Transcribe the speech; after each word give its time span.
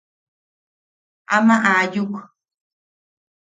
–Ama 1.33 1.55
aayuk. 1.69 2.13